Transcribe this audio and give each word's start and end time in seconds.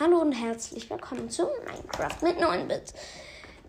Hallo 0.00 0.22
und 0.22 0.32
herzlich 0.32 0.88
willkommen 0.88 1.28
zu 1.28 1.46
Minecraft 1.66 2.22
mit 2.22 2.38
9-Bit. 2.38 2.94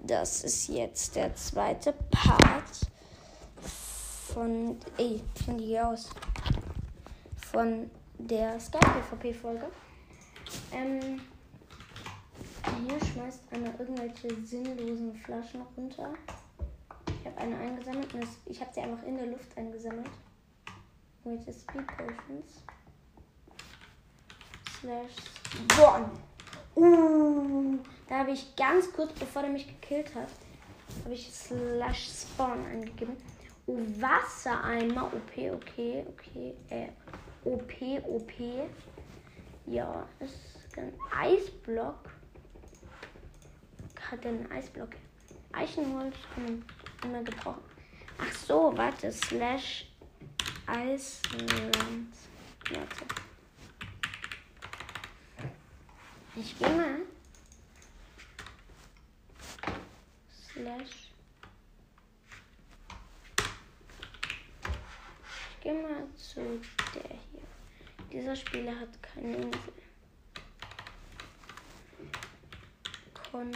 Das 0.01 0.45
ist 0.45 0.69
jetzt 0.69 1.17
der 1.17 1.35
zweite 1.35 1.93
Part 2.09 2.89
von. 4.33 4.79
Ey, 4.97 5.21
finde 5.43 5.65
die 5.65 5.77
aus. 5.77 6.09
Von 7.51 7.91
der 8.17 8.57
Skype-PvP-Folge. 8.61 9.69
Ähm, 10.71 11.19
hier 12.87 13.05
schmeißt 13.07 13.41
einer 13.51 13.77
irgendwelche 13.77 14.33
sinnlosen 14.45 15.13
Flaschen 15.13 15.63
runter. 15.75 16.13
Ich 17.19 17.27
habe 17.27 17.37
eine 17.39 17.57
eingesammelt 17.57 18.13
und 18.13 18.25
ich 18.45 18.61
habe 18.61 18.71
sie 18.73 18.79
einfach 18.79 19.03
in 19.03 19.17
der 19.17 19.25
Luft 19.25 19.57
eingesammelt. 19.57 20.07
Welche 21.25 21.51
Speed 21.51 21.87
Potions. 21.87 22.63
Slash 24.79 25.40
Spawn. 25.51 26.09
Uh, 26.75 27.77
da 28.07 28.19
habe 28.19 28.31
ich 28.31 28.55
ganz 28.55 28.91
kurz, 28.93 29.11
bevor 29.13 29.43
er 29.43 29.49
mich 29.49 29.67
gekillt 29.67 30.15
hat, 30.15 30.29
habe 31.03 31.13
ich 31.13 31.31
Slash 31.31 32.09
Spawn 32.09 32.65
angegeben. 32.65 33.17
Oh, 33.67 33.77
Wassereimer. 33.99 35.05
OP, 35.05 35.37
okay, 35.37 36.05
okay. 36.07 36.53
Äh, 36.69 36.87
OP, 37.43 37.73
OP. 38.07 38.31
Ja, 39.65 40.07
ist 40.19 40.77
ein 40.77 40.93
Eisblock. 41.15 42.09
Hat 44.09 44.25
er 44.25 44.31
einen 44.31 44.51
Eisblock? 44.51 44.89
Eichenholz 45.53 46.15
immer 47.03 47.23
gebrauchen. 47.23 47.61
Ach 48.17 48.33
so, 48.33 48.73
warte. 48.75 49.11
Slash 49.11 49.87
Eisland. 50.65 52.13
Warte. 52.69 53.30
Ich 56.43 56.57
gehe 56.57 56.69
mal. 56.69 57.01
Slash. 60.51 61.11
Ich 65.51 65.61
gehe 65.61 65.73
mal 65.83 66.07
zu 66.15 66.41
der 66.95 67.09
hier. 67.31 68.11
Dieser 68.11 68.35
Spieler 68.35 68.79
hat 68.79 69.03
keine 69.03 69.35
Insel. 69.35 69.73
Con. 73.13 73.51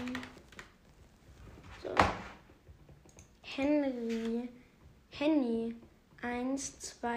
So. 1.82 1.96
Henry. 3.42 4.48
Henny 5.10 5.76
1229. 6.22 7.15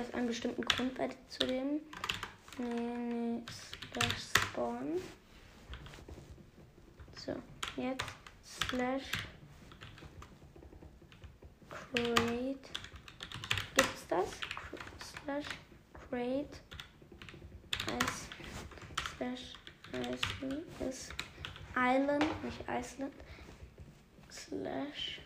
aus 0.00 0.12
einem 0.14 0.26
bestimmten 0.28 0.62
Grund 0.62 0.98
weiter 0.98 1.16
zu 1.28 1.46
dem. 1.46 1.80
Nee, 2.58 2.64
nee, 2.64 3.42
slash 3.92 4.22
spawn. 4.38 5.00
So, 7.16 7.34
jetzt 7.76 8.04
slash 8.44 9.10
create. 11.68 12.70
Gibt's 13.74 14.06
das? 14.08 14.28
Slash 15.24 15.46
create 16.08 16.60
als 17.86 18.28
slash 19.16 19.54
ist 20.88 21.14
Island, 21.76 22.24
nicht 22.44 22.60
Iceland. 22.68 23.14
Slash 24.30 25.20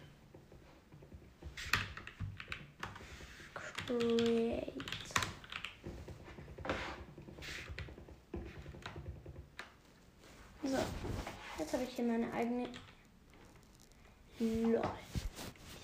create. 3.90 4.72
So, 10.62 10.78
jetzt 11.58 11.72
habe 11.72 11.82
ich 11.82 11.90
hier 11.90 12.04
meine 12.04 12.32
eigene. 12.32 12.68
LOL. 14.38 14.82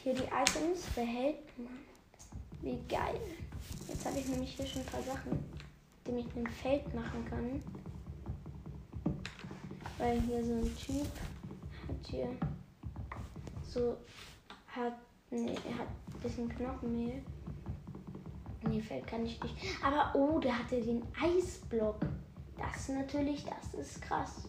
Hier 0.03 0.15
die 0.15 0.23
Items 0.23 0.83
behält 0.95 1.59
man. 1.59 1.79
Wie 2.63 2.79
geil. 2.89 3.21
Jetzt 3.89 4.07
habe 4.07 4.19
ich 4.19 4.29
nämlich 4.29 4.55
hier 4.55 4.67
schon 4.67 4.83
ein 4.83 4.87
paar 4.87 5.03
Sachen, 5.03 5.45
die 6.07 6.21
ich 6.21 6.37
ein 6.37 6.47
Feld 6.47 6.95
machen 6.95 7.25
kann. 7.29 7.63
Weil 9.99 10.21
hier 10.23 10.45
so 10.45 10.55
ein 10.55 10.77
Typ 10.77 11.07
hat 11.89 12.07
hier 12.09 12.29
so 13.67 13.97
hat 14.69 14.95
nee, 15.31 15.55
er 15.69 15.79
hat 15.79 15.89
ein 15.89 16.21
bisschen 16.21 16.49
Knochenmehl. 16.49 17.23
Nee, 18.69 18.81
Feld 18.81 19.07
kann 19.07 19.25
ich 19.25 19.41
nicht. 19.43 19.55
Aber 19.83 20.15
oh, 20.15 20.39
der 20.39 20.59
hatte 20.59 20.81
den 20.81 21.03
Eisblock. 21.21 22.01
Das 22.57 22.89
natürlich, 22.89 23.45
das 23.45 23.75
ist 23.75 24.03
krass. 24.03 24.49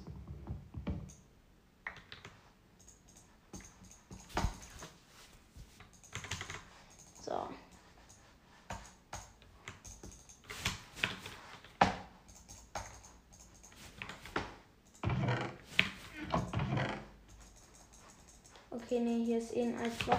Okay, 18.88 19.02
nee, 19.02 19.26
hier 19.26 19.40
ist 19.40 19.54
eh 19.54 19.64
ein 19.64 19.78
Eisblock. 19.78 20.18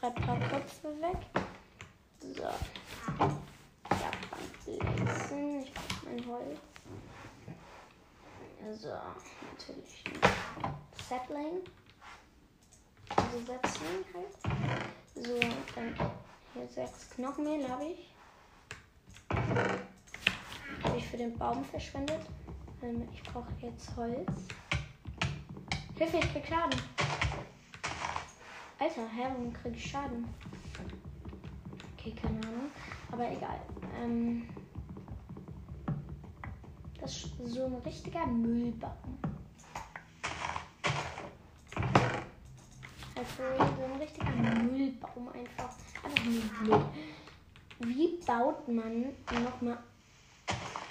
Gerade 0.00 0.16
ein 0.16 0.22
paar 0.22 0.38
Köpfe 0.48 0.88
weg. 1.00 1.18
So. 2.20 2.42
Ja, 2.42 4.10
Lesen. 4.66 5.62
Ich 5.62 5.72
brauche 5.72 6.04
mein 6.04 6.26
Holz. 6.26 6.60
So, 8.80 8.88
natürlich 8.88 10.04
Settling. 11.08 11.62
Also 13.16 13.38
Setzling 13.38 14.04
halt. 14.14 14.34
So, 15.14 15.40
dann 15.74 15.94
hier 16.54 16.68
sechs 16.68 17.10
Knochenmehl 17.10 17.68
habe 17.68 17.84
ich. 17.84 18.14
Habe 19.30 20.96
ich 20.96 21.06
für 21.06 21.16
den 21.16 21.36
Baum 21.38 21.64
verschwendet. 21.64 22.20
Ähm, 22.82 23.08
ich 23.12 23.22
brauche 23.22 23.52
jetzt 23.60 23.96
Holz. 23.96 24.30
Hilfe, 25.96 26.18
ich 26.18 26.32
krieg 26.32 26.46
Schaden. 26.46 26.78
Alter, 28.80 29.08
hä, 29.08 29.22
warum 29.22 29.52
krieg 29.52 29.74
ich 29.74 29.90
Schaden? 29.90 30.24
Okay, 31.96 32.14
keine 32.14 32.38
Ahnung. 32.46 32.70
Aber 33.10 33.28
egal. 33.28 33.60
Ähm, 34.00 34.48
das 37.00 37.24
ist 37.24 37.36
so 37.38 37.66
ein 37.66 37.74
richtiger 37.84 38.24
Müllbaum. 38.26 39.18
Also 43.16 43.42
so 43.76 43.84
ein 43.84 44.00
richtiger 44.00 44.30
Müllbaum 44.30 45.28
einfach. 45.28 45.74
Einfach 46.04 46.24
nur 46.24 46.78
Müll. 46.78 46.86
Wie 47.80 48.20
baut 48.24 48.68
man 48.68 49.06
nochmal 49.42 49.78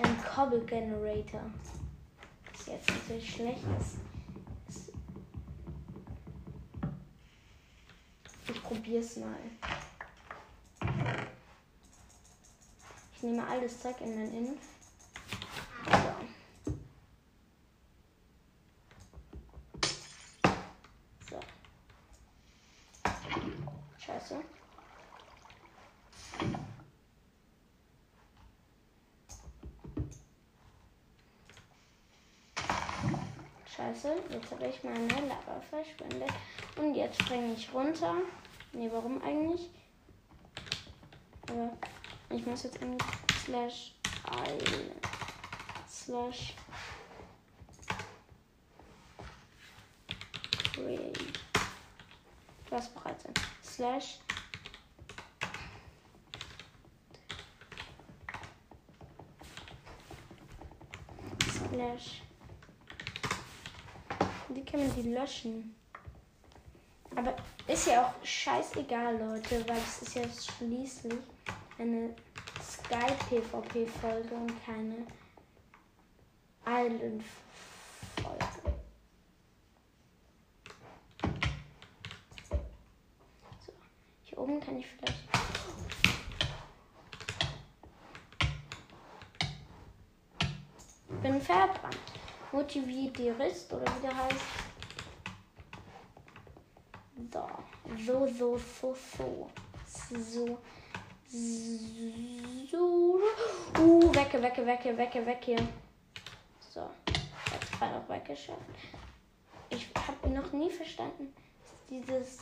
einen 0.04 0.18
Cobble 0.24 0.66
Generator? 0.66 1.42
Das 2.52 2.62
ist 2.62 2.68
jetzt 2.68 2.90
natürlich 2.90 3.34
schlecht. 3.34 3.64
ist. 3.80 4.07
Probier's 8.68 9.16
mal. 9.16 9.36
Ich 13.16 13.24
nehme 13.24 13.48
alles 13.48 13.82
Zeug 13.82 13.96
in 14.02 14.12
den 14.12 14.34
Inf. 14.34 14.60
So. 21.30 21.40
So. 21.40 21.40
Scheiße. 23.98 24.36
Scheiße, 33.76 34.16
jetzt 34.30 34.52
habe 34.52 34.68
ich 34.68 34.84
meine 34.84 35.08
Lava 35.08 35.62
verschwendet. 35.70 36.34
Und 36.76 36.96
jetzt 36.96 37.22
springe 37.22 37.54
ich 37.54 37.74
runter. 37.74 38.16
Nee, 38.74 38.90
warum 38.92 39.22
eigentlich? 39.22 39.70
Äh, 41.50 42.36
ich 42.36 42.46
muss 42.46 42.64
jetzt 42.64 42.82
eigentlich 42.82 43.08
slash 43.44 43.94
island 44.30 45.08
slash 45.90 46.54
create. 50.74 51.40
Das 52.70 52.90
bereits 52.90 53.26
ein. 53.26 53.34
Slash 53.64 54.20
Slash. 61.70 62.22
Wie 64.50 64.64
kann 64.64 64.80
man 64.80 64.96
die 64.96 65.10
löschen? 65.10 65.77
Aber 67.18 67.36
ist 67.68 67.88
ja 67.88 68.06
auch 68.06 68.14
scheißegal, 68.24 69.18
Leute, 69.18 69.68
weil 69.68 69.78
es 69.78 70.04
ist 70.04 70.14
ja 70.14 70.22
schließlich 70.22 71.16
eine 71.80 72.16
Sky 72.62 73.12
PvP 73.28 73.88
Folge 73.88 74.36
und 74.36 74.54
keine 74.64 74.98
Island 76.64 77.24
Folge. 78.22 78.46
So, 83.66 83.74
hier 84.22 84.38
oben 84.38 84.60
kann 84.60 84.78
ich 84.78 84.86
vielleicht. 84.86 85.28
Bin 91.24 91.42
verbrannt. 91.42 91.98
Motiviert 92.52 93.18
die 93.18 93.30
Rist 93.30 93.74
oder 93.74 93.86
wie 93.96 94.02
der 94.02 94.16
heißt. 94.16 94.67
So, 98.06 98.28
so, 98.28 98.58
so, 98.58 98.96
so, 99.18 99.50
so. 100.20 100.58
So. 102.72 103.20
Uh, 103.78 104.14
wecke, 104.14 104.42
wecke, 104.42 104.66
wecke, 104.66 104.98
wecke, 104.98 105.26
wecke. 105.26 105.56
So, 106.74 106.90
jetzt 107.52 107.72
gerade 107.72 107.96
auch 107.98 108.10
weggeschafft. 108.10 108.62
Ich 109.70 109.88
habe 109.96 110.30
noch 110.30 110.52
nie 110.54 110.70
verstanden, 110.70 111.34
dieses, 111.90 112.40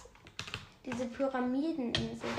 diese 0.86 1.06
Pyramideninsel 1.08 2.30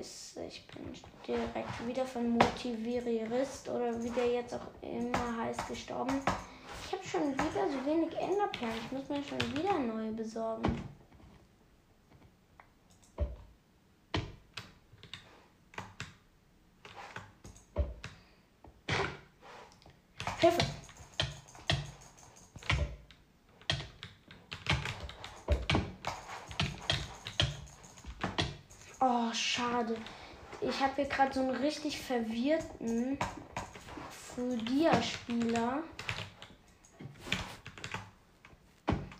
ist. 0.00 0.36
Ich 0.38 0.66
bin 0.68 0.92
direkt 1.26 1.86
wieder 1.86 2.06
von 2.06 2.30
Motivierist 2.30 3.68
oder 3.68 4.02
wie 4.02 4.10
der 4.10 4.26
jetzt 4.26 4.54
auch 4.54 4.66
immer 4.82 5.36
heißt 5.36 5.68
gestorben. 5.68 6.20
Ich 6.86 6.92
habe 6.92 7.04
schon 7.04 7.32
wieder 7.32 7.68
so 7.68 7.84
wenig 7.84 8.16
Enderperlen. 8.16 8.74
Ich 8.86 8.92
muss 8.92 9.08
mir 9.08 9.22
schon 9.22 9.56
wieder 9.56 9.78
neue 9.78 10.12
besorgen. 10.12 10.97
Schade. 29.38 29.96
Ich 30.60 30.80
habe 30.80 30.94
hier 30.96 31.06
gerade 31.06 31.32
so 31.32 31.40
einen 31.40 31.50
richtig 31.50 32.00
verwirrten 32.00 33.18
Fugia-Spieler. 34.10 35.82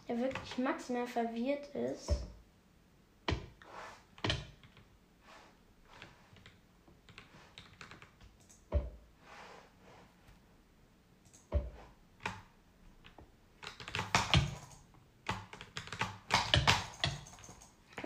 Der 0.09 0.19
wirklich 0.19 0.59
maximal 0.59 1.07
verwirrt 1.07 1.67
ist. 1.75 2.13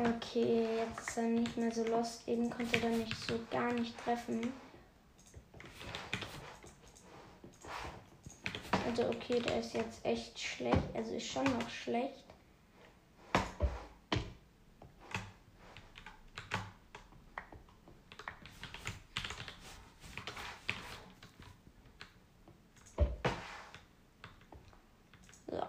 Okay, 0.04 0.66
jetzt 0.78 1.10
ist 1.10 1.16
er 1.18 1.22
nicht 1.52 1.56
mehr 1.56 1.72
so 1.72 1.84
lost. 1.90 2.26
Eben 2.26 2.48
konnte 2.48 2.80
er 2.82 2.90
nicht 2.90 3.14
so 3.26 3.38
gar 3.50 3.72
nicht 3.72 3.96
treffen. 3.98 4.52
Also 8.86 9.08
okay, 9.08 9.40
der 9.40 9.60
ist 9.60 9.74
jetzt 9.74 10.04
echt 10.04 10.38
schlecht. 10.38 10.78
Also 10.94 11.14
ist 11.14 11.26
schon 11.26 11.44
noch 11.44 11.68
schlecht. 11.68 12.24
So. 25.50 25.62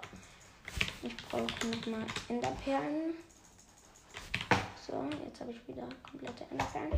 Ich 1.03 1.17
brauche 1.17 1.67
nochmal 1.67 2.05
Enderperlen. 2.29 3.15
So, 4.85 5.01
jetzt 5.23 5.39
habe 5.39 5.51
ich 5.51 5.65
wieder 5.65 5.87
komplette 6.03 6.43
Enderperlen. 6.51 6.91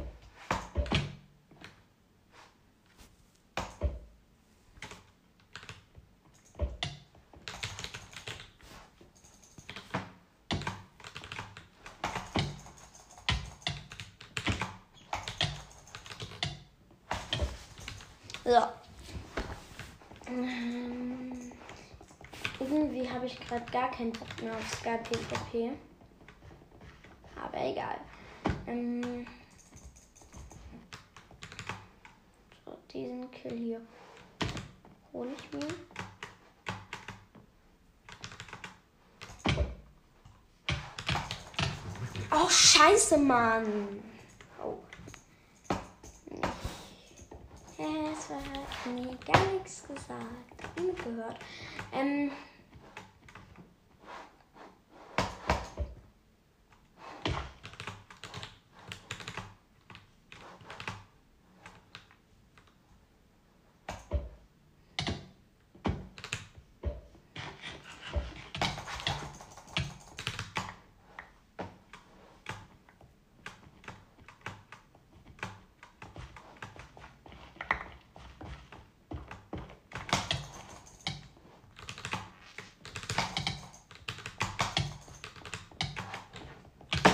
So. 18.44 18.64
Ähm, 20.28 21.52
irgendwie 22.60 23.08
habe 23.08 23.28
ich 23.28 23.40
gerade 23.40 23.72
gar 23.72 23.92
keinen 23.92 24.12
Bock 24.12 24.42
mehr 24.42 24.56
auf 24.56 24.74
Sky 24.74 24.98
PvP. 25.04 25.78
Egal. 27.66 28.00
Ähm, 28.68 29.26
so, 32.64 32.78
diesen 32.94 33.32
Kill 33.32 33.58
hier 33.58 33.82
hole 35.12 35.32
ich 35.36 35.52
mir. 35.52 35.68
Oh, 42.32 42.48
scheiße, 42.48 43.18
Mann. 43.18 44.04
Oh. 44.64 44.78
Es 47.80 48.30
war 48.30 48.94
mir 48.94 49.18
gar 49.26 49.54
nichts 49.54 49.88
gesagt. 49.88 50.80
Mitgehört. 50.80 51.40
Ähm. 51.92 52.30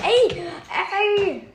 Ey, 0.04 0.44
ey. 0.68 1.48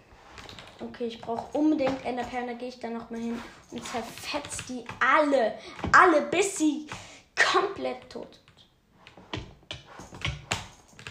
Okay, 0.79 0.96
ich 1.07 1.21
brauche 1.21 1.57
unbedingt 1.57 2.05
Enderperlen. 2.05 2.47
Da 2.47 2.53
gehe 2.53 2.69
ich 2.69 2.79
dann 2.79 2.93
noch 2.93 3.09
mal 3.09 3.19
hin 3.19 3.41
und 3.71 3.85
zerfetzt 3.85 4.69
die 4.69 4.85
alle. 4.99 5.55
Alle, 5.91 6.21
bis 6.23 6.57
sie 6.57 6.87
komplett 7.35 8.09
tot 8.09 8.27
sind. 8.33 8.47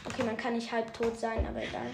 Okay, 0.05 0.23
man 0.23 0.37
kann 0.37 0.55
nicht 0.55 0.71
halb 0.71 0.93
tot 0.95 1.19
sein, 1.19 1.47
aber 1.47 1.63
egal. 1.63 1.91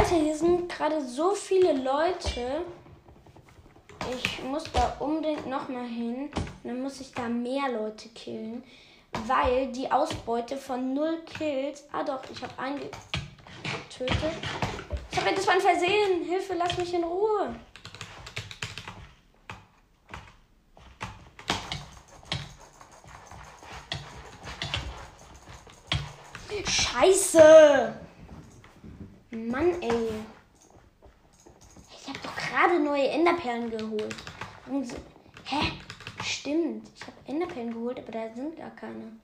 Alter, 0.00 0.16
hier 0.16 0.34
sind 0.34 0.66
gerade 0.66 1.04
so 1.04 1.34
viele 1.34 1.74
Leute. 1.74 2.64
Ich 4.16 4.42
muss 4.42 4.64
da 4.72 4.96
unbedingt 4.98 5.46
nochmal 5.46 5.84
hin. 5.84 6.30
Dann 6.64 6.80
muss 6.80 7.02
ich 7.02 7.12
da 7.12 7.28
mehr 7.28 7.68
Leute 7.70 8.08
killen. 8.08 8.64
Weil 9.26 9.70
die 9.72 9.92
Ausbeute 9.92 10.56
von 10.56 10.94
null 10.94 11.20
Kills. 11.26 11.84
Ah 11.92 12.02
doch, 12.02 12.22
ich 12.32 12.42
habe 12.42 12.58
einen 12.58 12.78
getötet. 12.78 14.16
Ich 15.12 15.18
habe 15.18 15.46
war 15.46 15.54
ein 15.54 15.60
Versehen. 15.60 16.24
Hilfe, 16.24 16.54
lass 16.54 16.78
mich 16.78 16.94
in 16.94 17.04
Ruhe. 17.04 17.54
Scheiße! 26.66 27.99
Mann, 29.50 29.82
ey. 29.82 30.08
Ich 31.90 32.08
habe 32.08 32.18
doch 32.22 32.36
gerade 32.36 32.78
neue 32.78 33.08
Enderperlen 33.08 33.68
geholt. 33.68 34.14
Und 34.66 34.94
Hä? 35.44 35.72
Stimmt. 36.22 36.88
Ich 36.94 37.02
habe 37.02 37.16
Enderperlen 37.26 37.72
geholt, 37.72 37.98
aber 37.98 38.12
da 38.12 38.32
sind 38.32 38.56
gar 38.56 38.70
keine. 38.70 39.18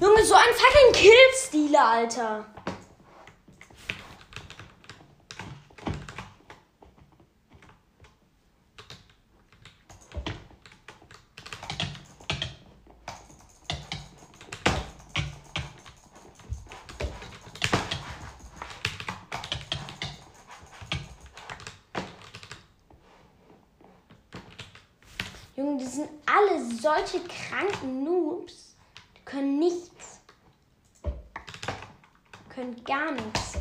Junge, 0.00 0.24
so 0.24 0.34
ein 0.34 0.48
fucking 0.54 0.92
Killstealer, 0.92 1.84
Alter. 1.84 2.46
Junge, 25.60 25.76
die 25.76 25.84
sind 25.84 26.08
alle 26.24 26.64
solche 27.10 27.26
kranken 27.26 28.04
Noobs. 28.04 28.76
Können 29.24 29.58
nichts. 29.58 30.20
Können 32.48 32.82
gar 32.84 33.12
nichts. 33.12 33.58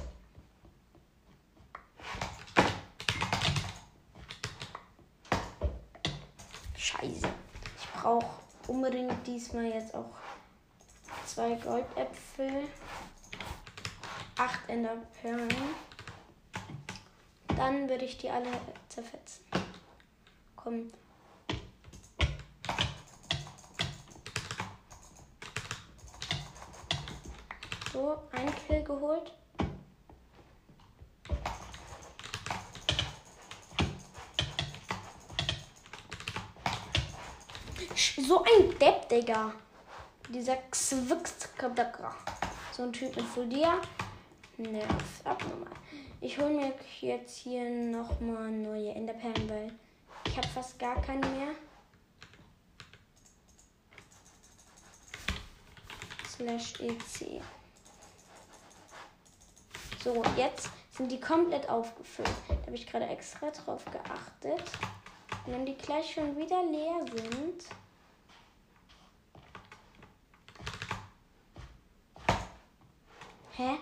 Scheiße. 6.75 7.27
Ich 7.77 8.01
brauche 8.01 8.25
unbedingt 8.67 9.27
diesmal 9.27 9.65
jetzt 9.65 9.93
auch 9.93 10.15
zwei 11.25 11.53
Goldäpfel, 11.55 12.67
acht 14.37 14.67
Enderperlen. 14.67 15.49
Dann 17.55 17.89
würde 17.89 18.05
ich 18.05 18.17
die 18.17 18.29
alle 18.29 18.49
zerfetzen. 18.87 19.43
Komm, 20.55 20.91
So, 27.99 28.17
ein 28.31 28.49
Kill 28.65 28.81
geholt. 28.81 29.33
So 38.25 38.41
ein 38.41 38.79
Depp, 38.79 39.09
Digga. 39.09 39.51
Dieser 40.29 40.55
Xwixkabakra. 40.71 42.15
So 42.71 42.83
ein 42.83 42.93
Typ 42.93 43.13
mit 43.17 43.25
Fulia. 43.25 43.81
Nerv, 44.55 44.87
abnormal. 45.25 45.67
Ich 46.21 46.37
hole 46.37 46.51
mir 46.51 46.73
jetzt 47.01 47.39
hier 47.39 47.69
nochmal 47.69 48.49
neue 48.49 48.91
Enderperlen, 48.91 49.49
weil 49.49 49.73
ich 50.25 50.37
habe 50.37 50.47
fast 50.47 50.79
gar 50.79 51.01
keine 51.01 51.27
mehr. 51.27 51.49
Slash 56.29 56.79
EC. 56.79 57.41
So, 60.01 60.23
jetzt 60.37 60.69
sind 60.91 61.11
die 61.11 61.19
komplett 61.19 61.67
aufgefüllt. 61.69 62.29
Da 62.47 62.55
habe 62.67 62.75
ich 62.75 62.87
gerade 62.87 63.05
extra 63.07 63.51
drauf 63.51 63.83
geachtet. 63.85 64.63
Und 65.45 65.53
wenn 65.53 65.65
die 65.65 65.75
gleich 65.75 66.13
schon 66.13 66.37
wieder 66.37 66.63
leer 66.63 67.05
sind. 67.13 67.65
Hä? 73.57 73.77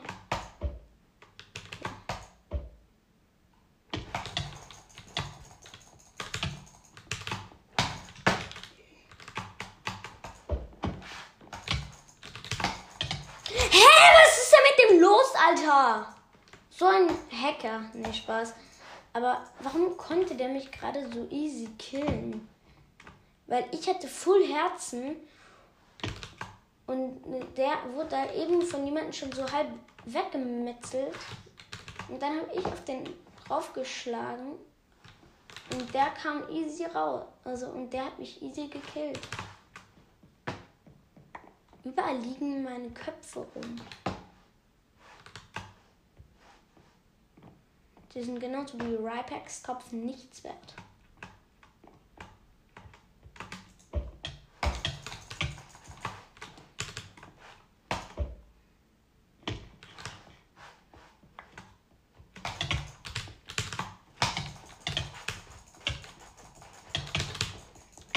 los, 15.00 15.34
Alter? 15.36 16.14
So 16.70 16.86
ein 16.86 17.08
Hacker. 17.58 17.82
Nee, 17.94 18.14
Spaß. 18.14 18.54
Aber 19.14 19.44
warum 19.62 19.98
konnte 19.98 20.36
der 20.36 20.50
mich 20.50 20.72
gerade 20.72 21.10
so 21.12 21.28
easy 21.30 21.68
killen? 21.78 22.48
Weil 23.48 23.66
ich 23.72 23.88
hatte 23.88 24.08
Full 24.08 24.46
Herzen 24.46 25.16
und 26.86 27.22
der 27.56 27.72
wurde 27.94 28.10
da 28.10 28.34
eben 28.34 28.62
von 28.62 28.86
jemandem 28.86 29.14
schon 29.14 29.32
so 29.32 29.50
halb 29.52 29.70
weggemetzelt. 30.06 31.16
Und 32.10 32.22
dann 32.22 32.38
habe 32.42 32.52
ich 32.54 32.66
auf 32.66 32.84
den 32.86 33.10
draufgeschlagen 33.46 34.54
und 35.72 35.94
der 35.94 36.08
kam 36.12 36.50
easy 36.50 36.86
raus. 36.86 37.24
Also 37.44 37.68
und 37.68 37.92
der 37.92 38.06
hat 38.06 38.20
mich 38.20 38.42
easy 38.42 38.68
gekillt. 38.68 39.20
Überall 41.84 42.18
liegen 42.18 42.64
meine 42.64 42.90
Köpfe 42.90 43.40
rum. 43.40 43.76
Die 48.18 48.24
sind 48.24 48.40
genauso 48.40 48.80
wie 48.80 48.96
Rypex 48.96 49.62
Kopf 49.62 49.92
nichts 49.92 50.44
wert. 50.44 50.74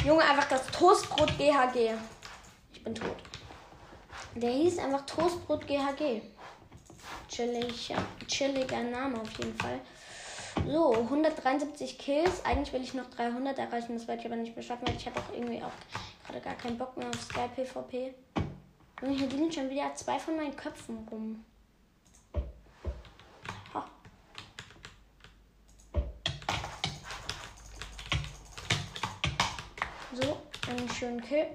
Junge, 0.03 0.25
einfach 0.25 0.49
das 0.49 0.67
Toastbrot 0.69 1.37
GHG. 1.37 1.91
Ich 2.73 2.83
bin 2.83 2.95
tot. 2.95 3.17
Der 4.35 4.51
hieß 4.51 4.79
einfach 4.79 5.05
Toastbrot 5.05 5.67
GHG 5.67 6.23
chilliger, 7.31 8.03
chilliger 8.41 8.83
Name 8.83 9.21
auf 9.21 9.31
jeden 9.39 9.55
Fall. 9.57 9.81
So, 10.67 10.95
173 10.95 11.99
Kills. 11.99 12.43
Eigentlich 12.45 12.73
will 12.73 12.83
ich 12.83 12.95
noch 12.95 13.11
300 13.11 13.59
erreichen, 13.59 13.95
das 13.95 14.09
werde 14.09 14.21
ich 14.21 14.27
aber 14.27 14.37
nicht 14.37 14.57
mehr 14.57 14.63
schaffen, 14.63 14.89
weil 14.89 14.97
ich 14.97 15.07
habe 15.07 15.21
auch 15.21 15.35
irgendwie 15.35 15.63
auch 15.63 16.27
gerade 16.27 16.41
gar 16.41 16.55
keinen 16.55 16.79
Bock 16.79 16.97
mehr 16.97 17.09
auf 17.09 17.21
Sky 17.21 17.49
PvP. 17.55 18.15
Und 19.03 19.11
hier 19.11 19.27
liegen 19.29 19.53
schon 19.53 19.69
wieder 19.69 19.95
zwei 19.95 20.19
von 20.19 20.37
meinen 20.37 20.57
Köpfen 20.57 21.07
rum. 21.11 21.45
Ha. 23.75 23.87
So, 30.15 30.39
einen 30.71 30.89
schönen 30.89 31.21
Kill. 31.21 31.47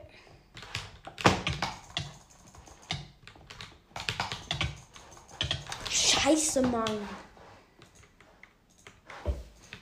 Scheiße, 6.25 6.63
Mann. 6.63 7.07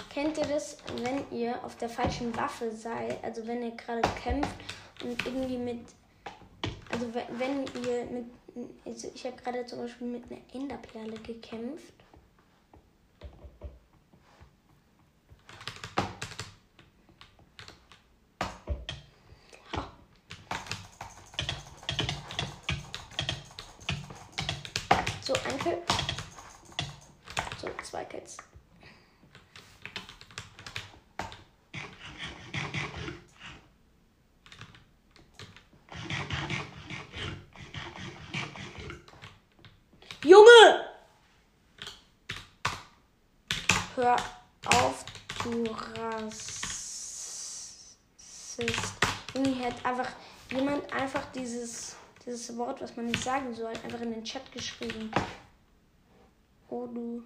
Kennt 0.09 0.37
ihr 0.37 0.43
das, 0.43 0.75
wenn 0.97 1.23
ihr 1.31 1.63
auf 1.63 1.77
der 1.77 1.87
falschen 1.87 2.35
Waffe 2.35 2.69
seid? 2.69 3.23
Also 3.23 3.47
wenn 3.47 3.63
ihr 3.63 3.71
gerade 3.71 4.01
kämpft 4.21 4.51
und 5.01 5.25
irgendwie 5.25 5.55
mit. 5.55 5.79
Also 6.91 7.07
wenn 7.13 7.65
ihr 7.85 8.05
mit. 8.07 8.25
Also 8.85 9.09
ich 9.15 9.25
habe 9.25 9.37
gerade 9.37 9.65
zum 9.65 9.79
Beispiel 9.79 10.07
mit 10.07 10.25
einer 10.29 10.41
Enderperle 10.53 11.17
gekämpft. 11.19 11.93
So, 25.21 25.33
ein 25.35 25.59
Kill. 25.59 25.92
Kills. 28.09 28.37
Junge! 40.23 40.85
Hör 43.95 44.15
auf, 44.65 45.03
du 45.43 45.63
Rassist. 45.99 46.77
Irgendwie 49.33 49.65
hat 49.65 49.85
einfach 49.85 50.09
jemand 50.49 50.91
einfach 50.93 51.25
dieses, 51.33 51.97
dieses 52.25 52.57
Wort, 52.57 52.81
was 52.81 52.95
man 52.95 53.07
nicht 53.07 53.21
sagen 53.21 53.53
soll, 53.53 53.73
einfach 53.83 53.99
in 53.99 54.11
den 54.13 54.23
Chat 54.23 54.49
geschrieben. 54.51 55.11
Oh 56.69 56.87
du. 56.87 57.23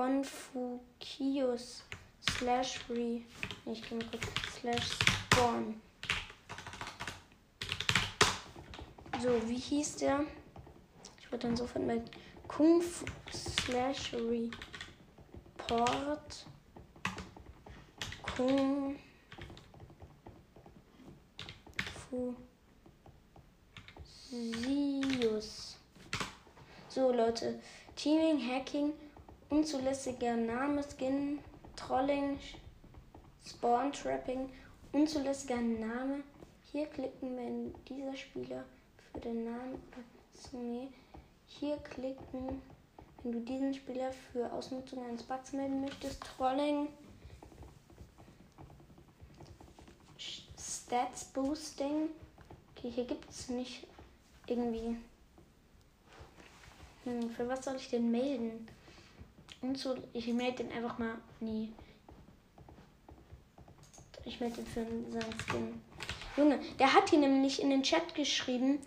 Confucius 0.00 1.82
slash 2.30 2.78
free. 2.78 3.20
Ich 3.66 3.82
kann 3.82 3.98
mal 3.98 4.06
kurz 4.08 4.24
slash 4.58 4.92
spawn. 5.28 5.78
So, 9.22 9.28
wie 9.46 9.58
hieß 9.58 9.96
der? 9.96 10.24
Ich 11.18 11.30
würde 11.30 11.48
dann 11.48 11.54
sofort 11.54 11.84
mit 11.84 12.10
Kung 12.48 12.80
Fu 12.80 13.04
slash 13.30 14.14
Report 15.58 16.46
Kung 18.22 18.96
Fu 22.08 22.34
Sius. 24.30 25.76
So, 26.88 27.12
Leute. 27.12 27.60
Teaming, 27.96 28.38
Hacking, 28.38 28.94
unzulässiger 29.50 30.36
Name, 30.36 30.82
Skin, 30.82 31.40
Trolling, 31.76 32.38
Spawn 33.44 33.92
Trapping, 33.92 34.50
unzulässiger 34.92 35.56
Name. 35.56 36.22
Hier 36.72 36.86
klicken, 36.86 37.36
wenn 37.36 37.74
dieser 37.84 38.16
Spieler 38.16 38.64
für 39.12 39.20
den 39.20 39.44
Namen 39.44 39.82
nee, 40.52 40.88
hier 41.46 41.76
klicken, 41.78 42.62
wenn 43.22 43.32
du 43.32 43.40
diesen 43.40 43.74
Spieler 43.74 44.12
für 44.12 44.50
Ausnutzung 44.52 45.04
eines 45.04 45.24
Bugs 45.24 45.52
melden 45.52 45.80
möchtest. 45.82 46.22
Trolling. 46.22 46.88
Stats 50.56 51.24
Boosting. 51.24 52.10
Okay, 52.76 52.90
hier 52.90 53.04
gibt 53.04 53.28
es 53.28 53.48
nicht 53.48 53.86
irgendwie. 54.46 54.96
Hm, 57.04 57.30
für 57.30 57.48
was 57.48 57.64
soll 57.64 57.76
ich 57.76 57.90
den 57.90 58.10
melden? 58.10 58.66
Und 59.62 59.78
so, 59.78 59.96
ich 60.12 60.26
melde 60.28 60.64
den 60.64 60.72
einfach 60.72 60.98
mal. 60.98 61.16
Nee. 61.40 61.72
Ich 64.24 64.40
melde 64.40 64.56
den 64.56 64.66
für 64.66 64.84
seinen 64.84 65.40
Skin. 65.40 65.80
Junge, 66.36 66.60
der 66.78 66.92
hat 66.94 67.10
hier 67.10 67.18
nämlich 67.18 67.60
in 67.60 67.70
den 67.70 67.82
Chat 67.82 68.14
geschrieben, 68.14 68.78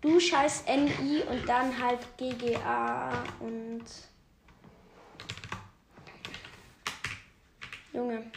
du 0.00 0.20
scheiß 0.20 0.64
MI 0.66 1.22
und 1.30 1.48
dann 1.48 1.82
halt 1.82 2.00
GGA 2.16 3.24
und. 3.40 3.84
Junge. 7.92 8.30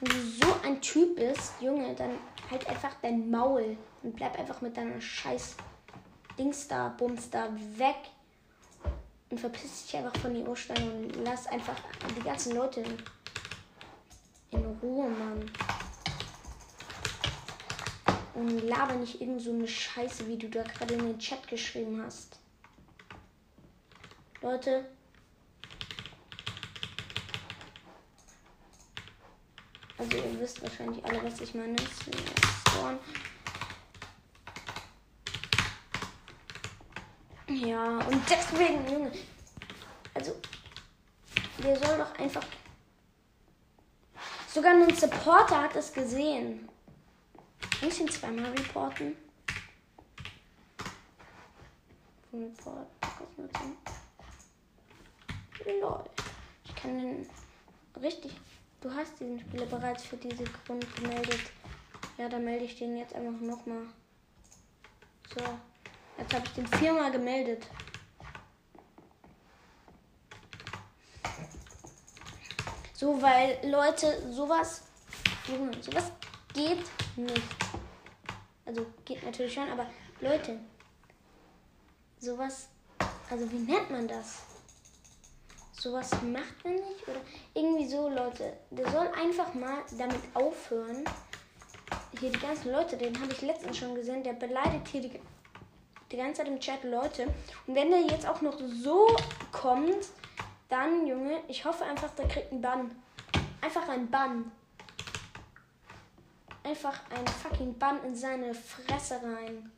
Wenn 0.00 0.08
du 0.10 0.46
so 0.46 0.54
ein 0.62 0.80
Typ 0.80 1.16
bist, 1.16 1.54
Junge, 1.60 1.94
dann 1.94 2.12
halt 2.50 2.68
einfach 2.68 2.94
dein 3.02 3.30
Maul 3.30 3.76
und 4.02 4.14
bleib 4.14 4.38
einfach 4.38 4.60
mit 4.60 4.76
deiner 4.76 5.00
scheiß 5.00 5.56
Dings 6.38 6.68
da, 6.68 6.88
Bums 6.88 7.30
da 7.30 7.48
weg. 7.76 7.96
Und 9.30 9.38
verpiss 9.38 9.86
dich 9.86 9.96
einfach 9.96 10.18
von 10.20 10.32
den 10.32 10.46
Ursteinen 10.46 11.04
und 11.04 11.24
lass 11.24 11.46
einfach 11.46 11.76
die 12.16 12.22
ganzen 12.22 12.54
Leute 12.54 12.82
in 14.50 14.64
Ruhe, 14.82 15.08
Mann. 15.08 15.50
Und 18.34 18.60
laber 18.60 18.94
nicht 18.94 19.20
irgend 19.20 19.42
so 19.42 19.52
eine 19.52 19.68
Scheiße, 19.68 20.26
wie 20.28 20.38
du 20.38 20.48
da 20.48 20.62
gerade 20.62 20.94
in 20.94 21.00
den 21.00 21.18
Chat 21.18 21.46
geschrieben 21.48 22.00
hast. 22.02 22.38
Leute. 24.40 24.86
Also 29.98 30.16
ihr 30.16 30.40
wisst 30.40 30.62
wahrscheinlich 30.62 31.04
alle, 31.04 31.24
was 31.24 31.40
ich 31.40 31.54
meine. 31.54 31.76
Spawn. 32.68 32.98
Ja, 37.64 37.98
und 37.98 38.22
deswegen, 38.30 38.86
Junge. 38.88 39.12
Also, 40.14 40.36
der 41.62 41.76
soll 41.76 41.98
doch 41.98 42.18
einfach. 42.18 42.44
Sogar 44.48 44.72
ein 44.72 44.94
Supporter 44.94 45.62
hat 45.62 45.76
es 45.76 45.92
gesehen. 45.92 46.68
Kann 47.60 47.88
ich 47.88 48.00
ihn 48.00 48.08
zweimal 48.08 48.52
reporten? 48.52 49.16
Report. 52.32 52.86
Lol. 55.80 56.04
Ich 56.64 56.74
kann 56.76 56.98
den. 56.98 57.28
Richtig. 58.00 58.32
Du 58.80 58.94
hast 58.94 59.18
diesen 59.18 59.40
Spieler 59.40 59.66
bereits 59.66 60.04
für 60.04 60.16
diese 60.16 60.44
Grund 60.44 60.94
gemeldet. 60.96 61.40
Ja, 62.16 62.28
dann 62.28 62.44
melde 62.44 62.64
ich 62.64 62.78
den 62.78 62.96
jetzt 62.96 63.14
einfach 63.14 63.40
nochmal. 63.40 63.86
So. 65.34 65.44
Jetzt 66.18 66.34
habe 66.34 66.44
ich 66.44 66.52
den 66.52 66.66
viermal 66.66 67.10
gemeldet. 67.12 67.66
So, 72.92 73.22
weil 73.22 73.58
Leute, 73.62 74.30
sowas, 74.32 74.82
sowas 75.80 76.10
geht 76.52 76.84
nicht. 77.16 77.42
Also 78.66 78.84
geht 79.04 79.22
natürlich 79.22 79.54
schon, 79.54 79.70
aber 79.70 79.86
Leute, 80.20 80.58
sowas, 82.18 82.68
also 83.30 83.50
wie 83.52 83.60
nennt 83.60 83.90
man 83.90 84.08
das? 84.08 84.42
Sowas 85.72 86.10
macht 86.22 86.64
man 86.64 86.74
nicht 86.74 87.06
oder 87.06 87.20
irgendwie 87.54 87.88
so, 87.88 88.08
Leute. 88.08 88.52
Der 88.70 88.90
soll 88.90 89.06
einfach 89.08 89.54
mal 89.54 89.78
damit 89.96 90.20
aufhören. 90.34 91.04
Hier 92.18 92.32
die 92.32 92.38
ganzen 92.40 92.72
Leute, 92.72 92.96
den 92.96 93.18
habe 93.20 93.32
ich 93.32 93.42
letztens 93.42 93.78
schon 93.78 93.94
gesehen, 93.94 94.24
der 94.24 94.32
beleidigt 94.32 94.88
hier 94.88 95.02
die 95.02 95.20
die 96.10 96.16
ganze 96.16 96.38
Zeit 96.38 96.48
im 96.48 96.60
Chat 96.60 96.84
Leute. 96.84 97.26
Und 97.66 97.74
wenn 97.74 97.90
der 97.90 98.02
jetzt 98.02 98.26
auch 98.26 98.40
noch 98.40 98.58
so 98.58 99.14
kommt, 99.52 100.08
dann, 100.68 101.06
Junge, 101.06 101.40
ich 101.48 101.64
hoffe 101.64 101.84
einfach, 101.84 102.10
der 102.14 102.28
kriegt 102.28 102.52
einen 102.52 102.62
Bann. 102.62 102.90
Einfach 103.60 103.88
ein 103.88 104.10
Bann. 104.10 104.50
Einfach 106.62 107.00
ein 107.10 107.26
fucking 107.26 107.78
Bann 107.78 108.02
in 108.04 108.14
seine 108.14 108.54
Fresse 108.54 109.20
rein. 109.22 109.72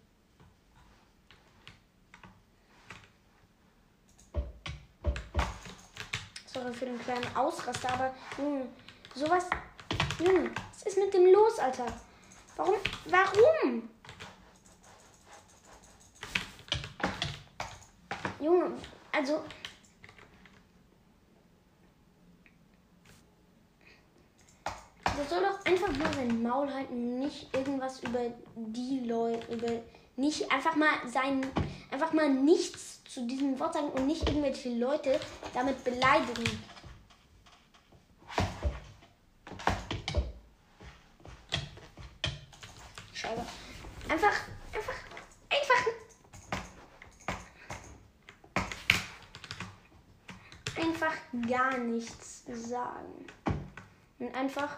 Sorry 6.46 6.72
für 6.72 6.86
den 6.86 6.98
kleinen 6.98 7.36
Ausraster, 7.36 7.92
aber 7.92 8.14
Junge, 8.36 8.66
sowas. 9.14 9.48
Junge, 10.18 10.50
was 10.72 10.82
ist 10.82 10.98
mit 10.98 11.14
dem 11.14 11.32
los, 11.32 11.58
Alter? 11.60 11.86
Warum? 12.56 12.74
Warum? 13.06 13.88
Junge, 18.40 18.72
also. 19.12 19.44
Der 25.16 25.26
soll 25.28 25.42
doch 25.42 25.64
einfach 25.66 25.92
mal 25.98 26.12
sein 26.14 26.42
Maul 26.42 26.72
halten, 26.72 27.18
nicht 27.18 27.54
irgendwas 27.54 28.02
über 28.02 28.32
die 28.56 29.00
Leute, 29.00 29.52
über 29.52 29.82
nicht 30.16 30.50
einfach 30.50 30.74
mal 30.76 30.88
sein, 31.06 31.46
einfach 31.90 32.14
mal 32.14 32.30
nichts 32.30 33.04
zu 33.04 33.26
diesem 33.26 33.58
Wort 33.60 33.74
sagen 33.74 33.90
und 33.90 34.06
nicht 34.06 34.26
irgendwelche 34.26 34.70
Leute 34.70 35.20
damit 35.52 35.84
beleidigen. 35.84 36.62
Scheiße. 43.12 43.42
Einfach 44.08 44.32
gar 51.48 51.78
nichts 51.78 52.39
sagen. 52.54 53.26
Und 54.18 54.34
einfach, 54.34 54.76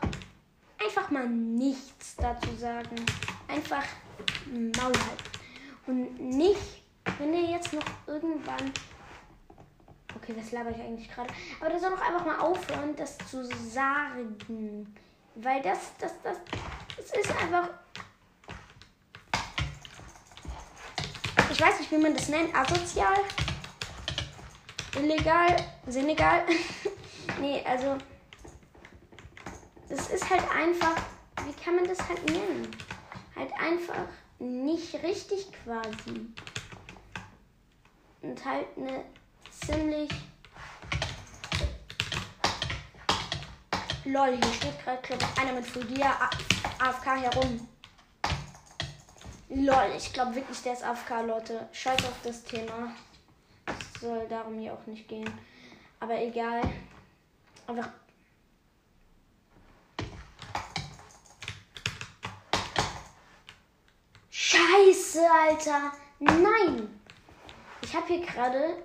einfach 0.78 1.10
mal 1.10 1.28
nichts 1.28 2.16
dazu 2.16 2.54
sagen. 2.56 2.96
Einfach 3.48 3.84
Maul 4.46 4.92
halten. 4.92 5.30
Und 5.86 6.20
nicht, 6.20 6.82
wenn 7.18 7.34
er 7.34 7.42
jetzt 7.42 7.72
noch 7.72 7.84
irgendwann. 8.06 8.72
Okay, 10.14 10.34
das 10.36 10.52
laber 10.52 10.70
ich 10.70 10.80
eigentlich 10.80 11.10
gerade. 11.10 11.32
Aber 11.60 11.70
der 11.70 11.80
soll 11.80 11.90
doch 11.90 12.00
einfach 12.00 12.24
mal 12.24 12.38
aufhören, 12.38 12.94
das 12.96 13.18
zu 13.30 13.44
sagen. 13.44 14.94
Weil 15.34 15.62
das, 15.62 15.92
das, 15.98 16.12
das, 16.22 16.36
das 16.96 17.06
ist 17.06 17.36
einfach. 17.40 17.68
Ich 21.50 21.60
weiß 21.60 21.80
nicht, 21.80 21.90
wie 21.90 21.98
man 21.98 22.14
das 22.14 22.28
nennt. 22.28 22.54
Asozial 22.54 23.18
illegal, 24.96 25.56
Senegal. 25.86 26.44
nee, 27.40 27.62
also 27.64 27.96
es 29.88 30.10
ist 30.10 30.30
halt 30.30 30.42
einfach, 30.54 30.96
wie 31.44 31.52
kann 31.62 31.76
man 31.76 31.86
das 31.86 31.98
halt 32.08 32.24
nennen? 32.30 32.68
Halt 33.36 33.52
einfach 33.54 34.06
nicht 34.38 34.94
richtig 35.02 35.48
quasi. 35.64 36.26
Und 38.22 38.44
halt 38.44 38.66
eine 38.76 39.04
ziemlich 39.50 40.10
Lol, 44.04 44.36
hier 44.36 44.52
steht 44.52 44.84
gerade, 44.84 45.24
einer 45.40 45.52
mit 45.52 45.64
Fugia 45.64 46.28
AFK 46.80 47.22
herum. 47.22 47.68
Lol, 49.48 49.92
ich 49.96 50.12
glaube 50.12 50.34
wirklich, 50.34 50.60
der 50.62 50.72
ist 50.72 50.82
AFK, 50.82 51.20
Leute. 51.24 51.68
Scheiß 51.72 52.04
auf 52.04 52.16
das 52.24 52.42
Thema 52.42 52.92
soll 54.00 54.26
darum 54.28 54.58
hier 54.58 54.72
auch 54.72 54.86
nicht 54.86 55.06
gehen. 55.06 55.30
Aber 56.00 56.20
egal. 56.20 56.62
Einfach. 57.72 57.90
Scheiße, 64.30 65.20
Alter. 65.30 65.92
Nein. 66.18 67.00
Ich 67.82 67.96
habe 67.96 68.06
hier 68.08 68.26
gerade 68.26 68.82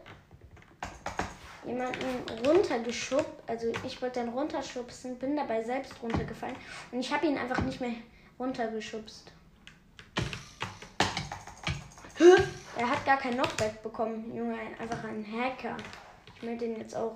jemanden 1.66 2.46
runtergeschubbt. 2.46 3.50
Also 3.50 3.74
ich 3.86 4.02
wollte 4.02 4.22
dann 4.22 4.30
runterschubsen, 4.30 5.20
bin 5.20 5.36
dabei 5.36 5.62
selbst 5.64 5.94
runtergefallen. 6.02 6.56
Und 6.94 7.02
ich 7.02 7.12
habe 7.12 7.28
ihn 7.28 7.38
einfach 7.38 7.60
nicht 7.64 7.82
mehr 7.82 7.96
runtergeschubst. 8.40 9.34
Er 12.78 12.90
hat 12.90 13.06
gar 13.06 13.18
kein 13.18 13.34
Knockback 13.34 13.84
bekommen. 13.84 14.34
Junge, 14.34 14.58
einfach 14.80 15.04
ein 15.04 15.26
Hacker. 15.30 15.76
Ich 16.36 16.42
melde 16.42 16.68
den 16.68 16.78
jetzt 16.80 16.96
auch. 16.96 17.16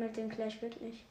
Melde 0.00 0.14
den 0.14 0.30
gleich 0.30 0.62
wirklich. 0.62 1.04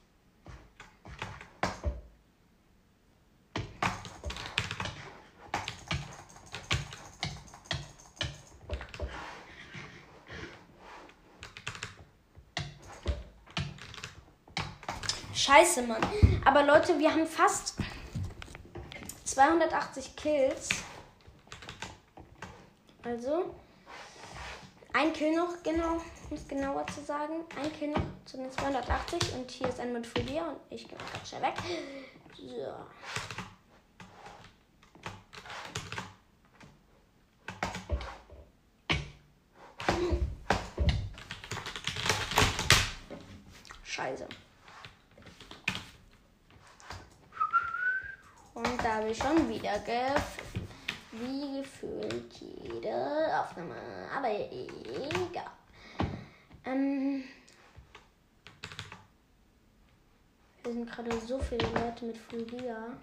Scheiße, 15.36 15.84
Mann. 15.84 16.02
Aber 16.43 16.63
Leute, 16.63 16.97
wir 16.97 17.12
haben 17.12 17.28
fast 17.28 17.75
280 19.23 20.15
Kills. 20.15 20.69
Also, 23.04 23.54
ein 24.93 25.13
Kill 25.13 25.36
noch, 25.36 25.62
genau, 25.63 25.93
um 26.30 26.38
es 26.38 26.47
genauer 26.47 26.86
zu 26.88 27.02
sagen. 27.04 27.45
Ein 27.62 27.71
Kill 27.73 27.89
noch 27.89 28.02
zu 28.25 28.38
den 28.38 28.52
280. 28.52 29.34
Und 29.36 29.49
hier 29.52 29.67
ist 29.67 29.80
ein 29.80 29.93
mit 29.93 30.06
Folia 30.06 30.49
und 30.49 30.60
ich 30.69 30.88
gehe 30.88 30.97
ganz 30.97 31.30
schnell 31.30 31.41
weg. 31.43 31.54
So. 32.36 32.73
Scheiße. 43.84 44.28
Und 48.54 48.84
da 48.84 48.95
habe 48.95 49.10
ich 49.10 49.17
schon 49.17 49.49
wieder 49.49 49.78
gef 49.80 50.59
wie 51.19 51.60
gefühlt 51.60 52.34
jede 52.34 52.95
Aufnahme. 53.39 53.75
Aber 54.15 54.29
egal. 54.29 55.51
Ähm, 56.65 57.23
wir 60.63 60.73
sind 60.73 60.89
gerade 60.89 61.19
so 61.21 61.39
viele 61.39 61.65
Leute 61.67 62.05
mit 62.05 62.17
Furia. 62.17 62.97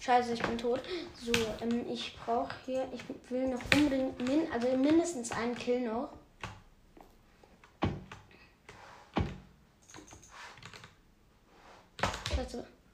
Scheiße, 0.00 0.34
ich 0.34 0.42
bin 0.42 0.56
tot. 0.56 0.82
So, 1.20 1.32
ähm, 1.60 1.84
ich 1.90 2.16
brauche 2.24 2.54
hier, 2.64 2.86
ich 2.92 3.02
will 3.28 3.48
noch 3.48 3.60
unbedingt, 3.74 4.16
min, 4.28 4.46
also 4.52 4.68
mindestens 4.76 5.32
einen 5.32 5.56
Kill 5.56 5.80
noch. 5.80 6.10
Scheiße. 12.36 12.58
Scheiße. 12.58 12.85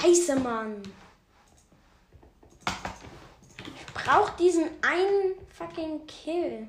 Scheiße, 0.00 0.36
Mann. 0.36 0.80
Ich 3.74 3.94
brauch 3.94 4.30
diesen 4.30 4.70
einen 4.80 5.34
fucking 5.52 6.06
Kill. 6.06 6.68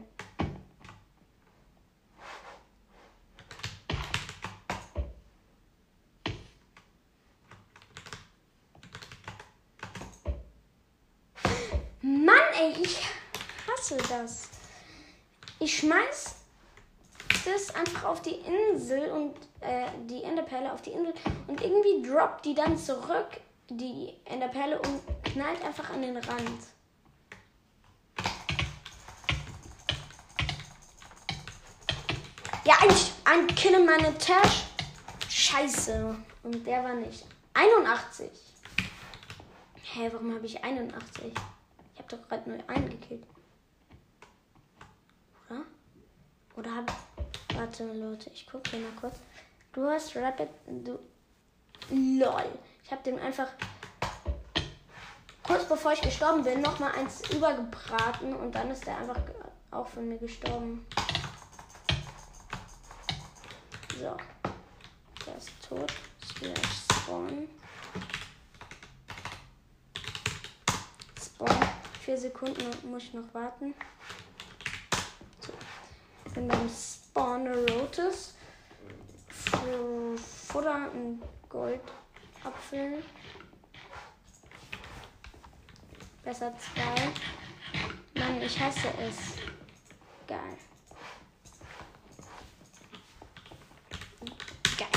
Mann, 12.01 12.35
ey, 12.57 12.81
ich 12.81 12.99
hasse 13.67 13.97
das. 14.09 14.49
Ich 15.59 15.77
schmeiß 15.77 16.28
das 17.59 17.75
einfach 17.75 18.05
auf 18.05 18.21
die 18.21 18.35
Insel 18.35 19.11
und 19.11 19.35
äh, 19.61 19.87
die 20.05 20.23
Enderperle 20.23 20.71
auf 20.71 20.81
die 20.81 20.91
Insel 20.91 21.13
und 21.47 21.61
irgendwie 21.61 22.01
droppt 22.07 22.45
die 22.45 22.53
dann 22.53 22.77
zurück, 22.77 23.27
die 23.69 24.13
Enderperle 24.25 24.79
und 24.79 25.01
knallt 25.25 25.63
einfach 25.63 25.89
an 25.89 26.01
den 26.01 26.17
Rand. 26.17 26.61
Ja, 32.65 32.75
ein, 32.81 32.95
ein 33.25 33.47
Kill 33.55 33.73
in 33.73 33.85
meine 33.85 34.17
Tasche. 34.17 34.65
Scheiße. 35.27 36.15
Und 36.43 36.65
der 36.65 36.83
war 36.83 36.93
nicht. 36.93 37.25
81. 37.53 38.29
Hä, 39.81 40.09
warum 40.11 40.35
habe 40.35 40.45
ich 40.45 40.63
81? 40.63 41.33
Ich 41.93 41.99
habe 41.99 42.15
doch 42.15 42.27
gerade 42.27 42.49
nur 42.49 42.69
einen 42.69 42.89
gekillt. 42.89 43.25
Oder? 45.49 45.61
Oder 46.55 46.75
habe 46.75 46.85
ich. 46.87 47.08
Warte, 47.59 47.83
Leute, 47.91 48.29
ich 48.29 48.47
gucke 48.47 48.69
hier 48.69 48.79
mal 48.79 48.93
kurz. 49.01 49.17
Du 49.73 49.85
hast 49.85 50.15
Rapid. 50.15 50.47
Du. 50.65 50.97
LOL. 51.89 52.45
Ich 52.85 52.89
habe 52.89 53.03
dem 53.03 53.19
einfach. 53.19 53.49
Kurz 55.43 55.67
bevor 55.67 55.91
ich 55.91 55.99
gestorben 55.99 56.41
bin, 56.41 56.61
nochmal 56.61 56.93
eins 56.93 57.29
übergebraten 57.29 58.33
und 58.33 58.55
dann 58.55 58.71
ist 58.71 58.87
der 58.87 58.99
einfach 58.99 59.19
auch 59.71 59.89
von 59.89 60.07
mir 60.07 60.17
gestorben. 60.17 60.87
So. 63.99 64.15
Der 65.25 65.35
ist 65.35 65.51
tot. 65.67 65.91
Slash 66.37 66.85
Spawn. 66.93 67.49
Spawn. 71.21 71.69
Vier 72.05 72.17
Sekunden 72.17 72.89
muss 72.89 73.03
ich 73.03 73.13
noch 73.13 73.33
warten. 73.33 73.73
So. 75.41 75.51
Bin 76.33 76.47
beim 76.47 76.69
Spawn 76.69 77.08
Rotus. 77.19 78.33
Für 79.27 80.17
Futter 80.17 80.89
und 80.93 81.21
Goldapfel. 81.49 83.03
Besser 86.23 86.53
zwei. 86.57 88.19
Mann, 88.19 88.41
ich 88.41 88.59
hasse 88.59 88.87
es. 89.01 89.35
Geil. 90.27 90.57
Geil. 94.77 94.87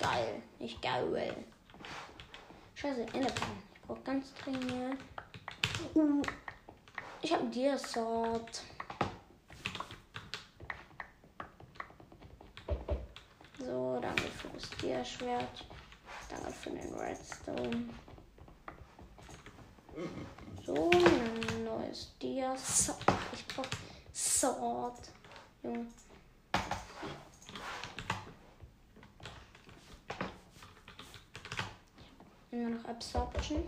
Geil. 0.00 0.42
Nicht 0.60 0.80
geil. 0.80 1.44
Scheiße, 2.74 3.00
Enderperlen. 3.14 3.62
Ich 3.74 3.80
brauch 3.82 4.04
ganz 4.04 4.32
dringend. 4.34 5.00
Uh, 5.94 6.22
ich 7.24 7.32
hab 7.32 7.50
dir 7.50 7.78
Sword. 7.78 8.62
So, 13.58 13.98
danke 14.00 14.24
für 14.24 14.48
das 14.48 14.68
Dia-Schwert. 14.82 15.66
Danke 16.28 16.52
für 16.52 16.70
den 16.70 16.94
Redstone. 16.94 17.88
So, 20.66 20.90
ein 20.90 21.64
neues 21.64 22.12
Dia. 22.20 22.54
Ich 23.32 23.46
brauch 23.46 23.64
Sword. 24.12 25.08
Junge. 25.62 25.86
Immer 32.50 32.68
noch 32.68 32.84
Absorption. 32.84 33.64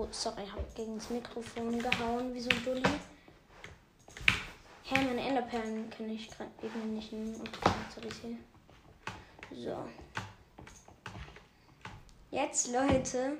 Oh, 0.00 0.06
sorry, 0.18 0.42
ich 0.44 0.52
habe 0.52 0.64
gegen 0.74 0.96
das 0.98 1.10
Mikrofon 1.10 1.78
gehauen, 1.78 2.34
wie 2.34 2.40
so 2.40 2.50
ein 2.50 2.64
Dulli. 2.64 2.82
Hä, 4.82 5.04
meine 5.04 5.20
Enderperlen 5.20 5.88
kann 5.90 6.10
ich 6.10 6.28
gerade 6.30 6.50
irgendwie 6.60 6.88
nicht 6.88 7.12
nehmen. 7.12 7.34
Sorry, 7.94 8.08
hier. 8.20 8.36
So. 9.56 9.88
Jetzt, 12.30 12.72
Leute, 12.72 13.38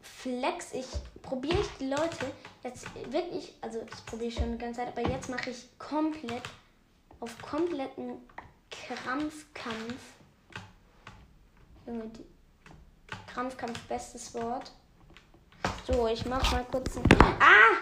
flex 0.00 0.72
ich, 0.72 0.86
probiere 1.22 1.60
ich 1.60 1.68
die 1.78 1.88
Leute 1.88 2.32
jetzt 2.64 2.86
wirklich, 3.12 3.54
also 3.60 3.80
das 3.82 4.00
probiere 4.02 4.28
ich 4.28 4.34
schon 4.34 4.52
die 4.52 4.58
ganze 4.58 4.80
Zeit, 4.80 4.88
aber 4.88 5.08
jetzt 5.08 5.28
mache 5.28 5.50
ich 5.50 5.78
komplett 5.78 6.42
auf 7.20 7.40
kompletten 7.40 8.20
Krampfkampf. 8.70 10.14
Junge, 11.86 12.10
Krampfkampf, 13.26 13.78
bestes 13.82 14.34
Wort. 14.34 14.72
So, 15.86 16.06
ich 16.08 16.24
mach 16.24 16.50
mal 16.52 16.64
kurz 16.70 16.96
ein. 16.96 17.04
Ah! 17.40 17.76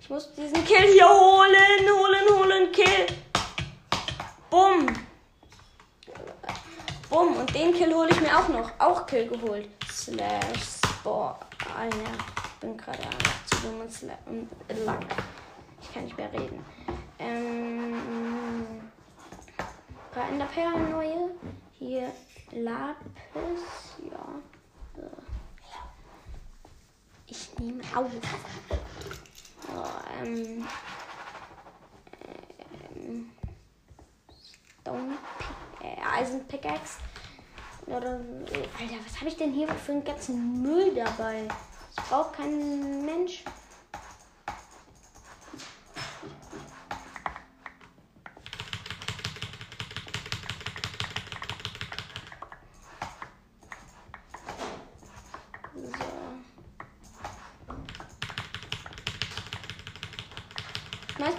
Ich 0.00 0.08
muss 0.08 0.32
diesen 0.32 0.64
Kill 0.64 0.92
hier 0.92 1.08
holen, 1.08 1.54
holen, 1.86 2.38
holen, 2.38 2.72
Kill. 2.72 3.06
Bumm. 4.50 4.86
Bumm. 7.10 7.36
Und 7.36 7.54
den 7.54 7.74
Kill 7.74 7.92
hole 7.94 8.08
ich 8.10 8.20
mir 8.20 8.36
auch 8.38 8.48
noch. 8.48 8.70
Auch 8.78 9.06
Kill 9.06 9.28
geholt. 9.28 9.68
Slash 9.90 10.80
Sport. 11.00 11.44
Ah, 11.76 11.86
Ich 11.86 12.60
bin 12.60 12.76
gerade 12.76 12.98
zu 13.46 13.56
dumm 13.62 13.80
und 13.80 14.84
lang. 14.86 15.04
Ich 15.80 15.92
kann 15.92 16.04
nicht 16.04 16.16
mehr 16.16 16.32
reden. 16.32 16.64
Ähm, 17.18 18.90
paar 20.12 20.28
Enderperlen 20.28 20.90
neue. 20.90 21.30
Hier 21.72 22.12
Lapis. 22.52 23.60
Ja. 24.10 24.24
So. 24.96 25.02
Ich 27.52 27.58
nehme 27.58 27.82
auf. 27.94 28.06
So, 29.66 29.84
ähm, 30.22 30.66
ähm, 32.94 33.30
Stone 34.80 35.18
äh, 35.82 36.18
Eisen 36.18 36.46
Pickaxe. 36.46 36.98
Oder, 37.86 38.20
Alter, 38.78 38.94
was 39.04 39.18
habe 39.18 39.28
ich 39.28 39.36
denn 39.36 39.52
hier 39.52 39.68
für 39.68 39.92
einen 39.92 40.04
ganzen 40.04 40.62
Müll 40.62 40.94
dabei? 40.94 41.48
Das 41.96 42.06
braucht 42.06 42.34
kein 42.34 43.04
Mensch. 43.04 43.44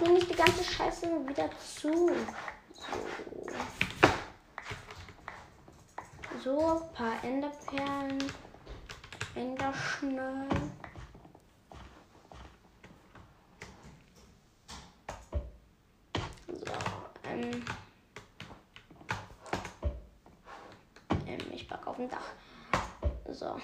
Mir 0.04 0.12
nicht 0.12 0.28
die 0.28 0.34
ganze 0.34 0.62
Scheiße 0.62 1.06
wieder 1.26 1.48
zu. 1.58 2.10
So. 6.42 6.44
So, 6.44 6.90
paar 6.92 7.24
Enderperlen. 7.24 8.22
Enderschnallen. 9.34 10.72
So, 16.48 16.72
ähm. 17.24 17.64
ähm 21.26 21.38
ich 21.50 21.66
pack 21.66 21.86
auf 21.86 21.96
dem 21.96 22.10
Dach. 22.10 22.26
So. 23.32 23.56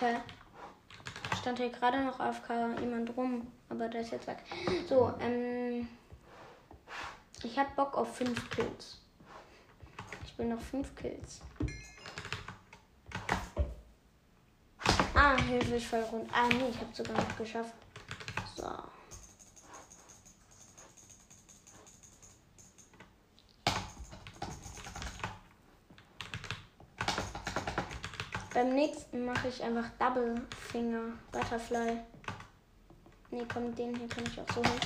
Hä? 0.00 0.20
stand 1.40 1.49
hier 1.60 1.70
gerade 1.70 2.00
noch 2.04 2.18
auf 2.18 2.40
jemand 2.80 3.16
rum, 3.16 3.46
aber 3.68 3.88
der 3.88 4.00
ist 4.00 4.12
jetzt 4.12 4.26
weg. 4.26 4.38
So, 4.88 5.12
ähm. 5.20 5.88
Ich 7.42 7.58
hab 7.58 7.74
Bock 7.74 7.96
auf 7.96 8.16
5 8.16 8.50
Kills. 8.50 8.98
Ich 10.24 10.38
will 10.38 10.46
noch 10.46 10.60
5 10.60 10.94
Kills. 10.94 11.40
Ah, 15.14 15.36
Hilfe, 15.36 15.76
ich 15.76 15.86
fall 15.86 16.02
rund. 16.02 16.30
Ah, 16.32 16.48
nee, 16.48 16.68
ich 16.70 16.78
hab's 16.78 16.98
sogar 16.98 17.16
noch 17.16 17.36
geschafft. 17.36 17.74
So. 18.56 18.66
Beim 28.60 28.74
nächsten 28.74 29.24
mache 29.24 29.48
ich 29.48 29.62
einfach 29.62 29.88
Double 29.98 30.34
Finger 30.70 31.14
Butterfly. 31.32 31.98
Ne, 33.30 33.46
komm, 33.50 33.74
den 33.74 33.96
hier 33.96 34.06
kann 34.06 34.22
ich 34.26 34.38
auch 34.38 34.54
so 34.54 34.60
hoch. 34.60 34.80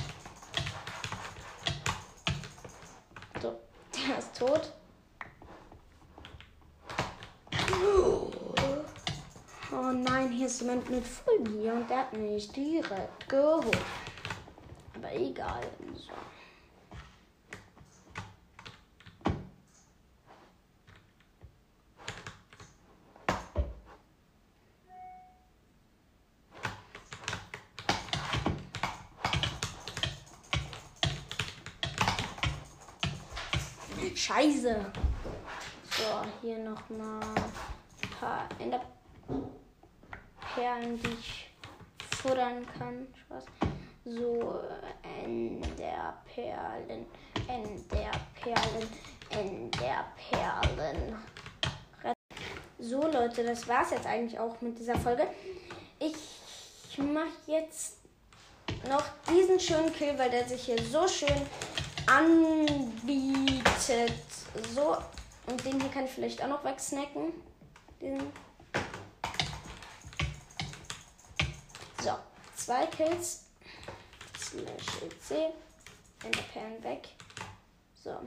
So, 3.41 3.59
der 4.07 4.17
ist 4.17 4.33
tot. 4.39 4.71
Oh 9.73 9.91
nein, 9.91 10.31
hier 10.31 10.45
ist 10.45 10.61
jemand 10.61 10.89
mit 10.89 11.05
Folie 11.05 11.73
und 11.73 11.89
der 11.89 11.97
hat 11.97 12.13
mich 12.13 12.49
direkt 12.53 13.27
geholt. 13.27 13.77
Aber 14.95 15.13
egal. 15.13 15.63
So. 15.95 16.13
Scheiße. 34.45 34.85
So, 35.89 36.21
hier 36.41 36.59
noch 36.59 36.87
mal 36.89 37.19
ein 37.19 38.09
paar 38.19 38.47
Enderperlen, 38.59 41.01
die 41.01 41.13
ich 41.19 41.49
futtern 42.17 42.63
kann. 42.77 43.07
Spaß. 43.25 43.45
So, 44.05 44.61
Enderperlen, 45.23 47.07
Enderperlen, 47.47 48.87
Enderperlen. 49.31 51.15
So, 52.77 53.01
Leute, 53.01 53.43
das 53.43 53.67
war's 53.67 53.89
jetzt 53.91 54.05
eigentlich 54.05 54.39
auch 54.39 54.61
mit 54.61 54.77
dieser 54.77 54.99
Folge. 54.99 55.25
Ich 55.97 56.99
mache 56.99 57.29
jetzt 57.47 57.97
noch 58.87 59.05
diesen 59.27 59.59
schönen 59.59 59.91
Kill, 59.91 60.15
weil 60.19 60.29
der 60.29 60.47
sich 60.47 60.65
hier 60.65 60.79
so 60.83 61.07
schön 61.07 61.41
anbietet. 62.07 63.63
So, 64.73 64.97
und 65.47 65.63
den 65.65 65.79
hier 65.79 65.89
kann 65.89 66.05
ich 66.05 66.11
vielleicht 66.11 66.43
auch 66.43 66.47
noch 66.47 66.63
wegsnacken. 66.63 67.33
Den. 68.01 68.31
So, 72.01 72.11
zwei 72.55 72.85
Kills. 72.87 73.45
Slash 74.39 75.01
EC. 75.03 75.53
Enderperlen 76.23 76.83
weg. 76.83 77.09
So, 78.03 78.19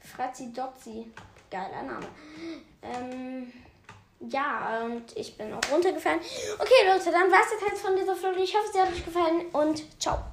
Fratzi 0.00 0.52
Dotzi. 0.52 1.12
Geiler 1.50 1.82
Name. 1.82 2.06
Ähm, 2.82 3.52
ja, 4.20 4.80
und 4.84 5.16
ich 5.16 5.36
bin 5.36 5.52
auch 5.52 5.70
runtergefallen. 5.70 6.20
Okay, 6.58 6.86
Leute, 6.86 7.10
dann 7.10 7.30
war 7.30 7.40
es 7.40 7.70
jetzt 7.70 7.82
von 7.82 7.96
dieser 7.96 8.16
Folge. 8.16 8.40
Ich 8.42 8.54
hoffe, 8.54 8.68
sie 8.72 8.80
hat 8.80 8.90
euch 8.90 9.04
gefallen 9.04 9.46
und 9.52 10.00
ciao. 10.00 10.31